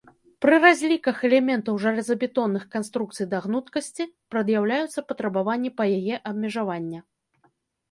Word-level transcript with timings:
Пры 0.43 0.55
разліках 0.61 1.17
элементаў 1.27 1.75
жалезабетонных 1.83 2.65
канструкцый 2.77 3.29
да 3.35 3.43
гнуткасці 3.45 4.09
прад'яўляюцца 4.33 4.99
патрабаванні 5.13 5.75
па 5.77 5.83
яе 6.01 6.15
абмежавання. 6.33 6.99